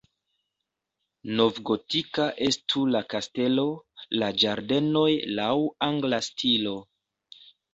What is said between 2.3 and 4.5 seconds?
estu la kastelo, la